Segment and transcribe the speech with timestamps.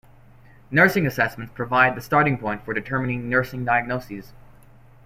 [0.71, 4.33] Nursing assessments provide the starting point for determining nursing diagnoses.